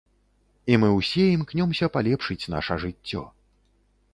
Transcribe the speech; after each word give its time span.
І 0.71 0.77
мы 0.83 0.87
ўсе 0.99 1.25
імкнёмся 1.33 1.91
палепшыць 1.99 2.49
наша 2.55 2.79
жыццё! 2.85 3.23